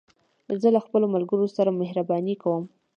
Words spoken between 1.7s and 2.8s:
مهربانې کوم.